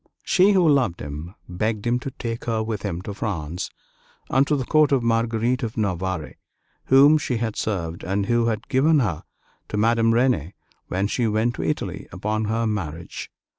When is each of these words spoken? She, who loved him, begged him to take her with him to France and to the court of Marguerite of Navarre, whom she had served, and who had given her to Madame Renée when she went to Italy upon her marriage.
She, 0.23 0.53
who 0.53 0.67
loved 0.67 0.99
him, 0.99 1.35
begged 1.47 1.85
him 1.85 1.99
to 1.99 2.09
take 2.09 2.45
her 2.45 2.63
with 2.63 2.81
him 2.81 3.03
to 3.03 3.13
France 3.13 3.69
and 4.31 4.47
to 4.47 4.55
the 4.55 4.65
court 4.65 4.91
of 4.91 5.03
Marguerite 5.03 5.61
of 5.61 5.77
Navarre, 5.77 6.37
whom 6.85 7.19
she 7.19 7.37
had 7.37 7.55
served, 7.55 8.03
and 8.03 8.25
who 8.25 8.47
had 8.47 8.67
given 8.67 8.97
her 9.01 9.21
to 9.69 9.77
Madame 9.77 10.11
Renée 10.11 10.53
when 10.87 11.05
she 11.05 11.27
went 11.27 11.53
to 11.53 11.63
Italy 11.63 12.07
upon 12.11 12.45
her 12.45 12.65
marriage. 12.65 13.29